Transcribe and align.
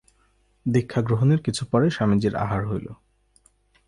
দীক্ষাগ্রহণের 0.65 1.39
কিছু 1.41 1.63
পরে 1.71 1.87
স্বামীজীর 1.89 2.33
আহার 2.35 2.63
হইল। 2.67 2.87